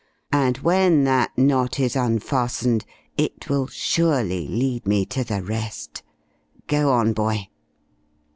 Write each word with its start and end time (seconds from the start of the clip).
And 0.33 0.57
when 0.57 1.03
that 1.03 1.29
knot 1.37 1.79
is 1.79 1.95
unfastened, 1.95 2.85
it 3.17 3.49
will 3.51 3.67
surely 3.67 4.47
lead 4.47 4.87
me 4.87 5.05
to 5.05 5.23
the 5.23 5.43
rest.... 5.43 6.01
Go 6.65 6.91
on, 6.91 7.13
boy." 7.13 7.49